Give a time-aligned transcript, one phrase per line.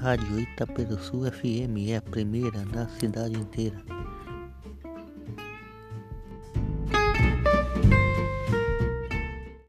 [0.00, 3.97] Rádio Itaperuçu FM é a primeira na cidade inteira.